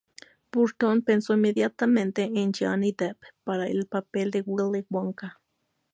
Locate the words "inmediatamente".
1.35-2.23